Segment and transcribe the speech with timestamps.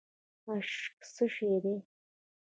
[0.51, 1.75] اشک څه شی دی؟